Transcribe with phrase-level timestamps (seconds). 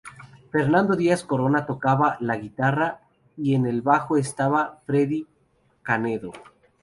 [0.51, 3.01] Fernando Díaz Corona tocaba la guitarra
[3.37, 5.27] y en el bajo estaba Freddie
[5.83, 6.31] Canedo.